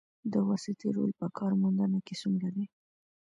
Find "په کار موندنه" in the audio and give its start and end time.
1.19-1.99